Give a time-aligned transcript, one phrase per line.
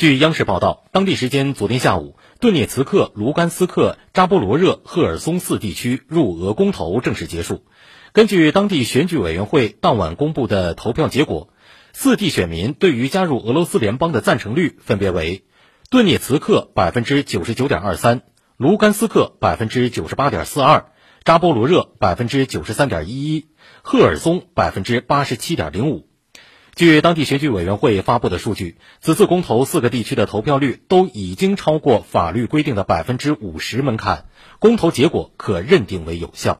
[0.00, 7.66] 据央视报道，当地时间昨天下午，顿涅茨克、卢甘斯克、扎波罗热、赫尔松四地区入俄公投正式结束。
[8.14, 11.52] 根据当地选举委员会当晚公布的投票结果，
[11.92, 15.44] 四地选民对于加入俄罗斯联邦的赞成率分别为：
[15.90, 18.22] 顿涅茨克百分之九十九点二三，
[18.56, 20.92] 卢甘斯克百分之九十八点四二，
[21.24, 23.48] 扎波罗热百分之九十三点一一，
[23.82, 26.09] 赫尔松百分之八十七点零五。
[26.80, 34.24] 据当地选举委员会发布的数据，此次公投四个地区的投票率都已经超过法律规定的百分之五十门槛，
[34.60, 36.58] 公投结果可认定为有效。